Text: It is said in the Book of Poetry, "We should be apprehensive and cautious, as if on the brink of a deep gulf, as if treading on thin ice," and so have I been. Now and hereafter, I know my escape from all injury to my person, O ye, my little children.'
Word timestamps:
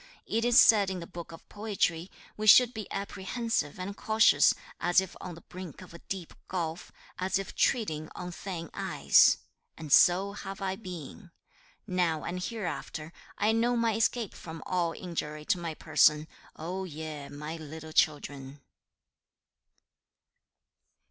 It 0.25 0.43
is 0.43 0.59
said 0.59 0.89
in 0.89 0.99
the 0.99 1.05
Book 1.05 1.31
of 1.31 1.47
Poetry, 1.47 2.09
"We 2.35 2.47
should 2.47 2.73
be 2.73 2.91
apprehensive 2.91 3.79
and 3.79 3.95
cautious, 3.95 4.55
as 4.79 4.99
if 4.99 5.15
on 5.21 5.35
the 5.35 5.41
brink 5.41 5.83
of 5.83 5.93
a 5.93 5.99
deep 5.99 6.33
gulf, 6.47 6.91
as 7.19 7.37
if 7.37 7.53
treading 7.53 8.09
on 8.15 8.31
thin 8.31 8.71
ice," 8.73 9.37
and 9.77 9.93
so 9.93 10.31
have 10.33 10.59
I 10.59 10.75
been. 10.75 11.29
Now 11.85 12.23
and 12.23 12.41
hereafter, 12.43 13.13
I 13.37 13.51
know 13.51 13.77
my 13.77 13.93
escape 13.93 14.33
from 14.33 14.63
all 14.65 14.93
injury 14.93 15.45
to 15.45 15.59
my 15.59 15.75
person, 15.75 16.27
O 16.55 16.83
ye, 16.83 17.29
my 17.29 17.57
little 17.57 17.93
children.' 17.93 18.59